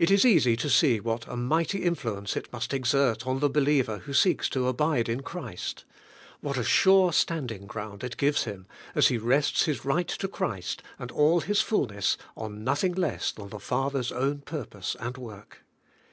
It 0.00 0.10
is 0.10 0.24
easy 0.24 0.56
to 0.56 0.68
see 0.68 0.98
what 0.98 1.28
a 1.28 1.36
mighty 1.36 1.84
influence 1.84 2.36
it 2.36 2.52
must 2.52 2.74
exert 2.74 3.24
on 3.24 3.38
the 3.38 3.48
believer 3.48 3.98
who 3.98 4.12
seeks 4.12 4.48
to 4.48 4.66
abide 4.66 5.08
in 5.08 5.22
Christ. 5.22 5.84
What 6.40 6.58
a 6.58 6.64
sure 6.64 7.12
standing 7.12 7.68
ground 7.68 8.02
it 8.02 8.16
gives 8.16 8.46
him, 8.46 8.66
as 8.96 9.06
he 9.14 9.16
rests 9.16 9.66
his 9.66 9.84
right 9.84 10.08
to 10.08 10.26
Christ 10.26 10.82
and 10.98 11.12
all 11.12 11.38
His 11.38 11.60
fulness 11.60 12.16
on 12.36 12.64
nothing 12.64 12.94
less 12.94 13.30
than 13.30 13.50
the 13.50 13.60
Father's 13.60 14.10
own 14.10 14.40
purpose 14.40 14.96
and 14.98 15.16
work! 15.16 15.64